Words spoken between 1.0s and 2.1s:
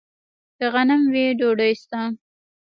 وي، ډوډۍ شته.